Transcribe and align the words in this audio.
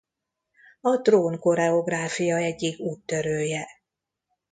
A 0.81 0.97
drón-koreográfia 1.01 2.35
egyik 2.35 2.79
úttörője. 2.79 3.67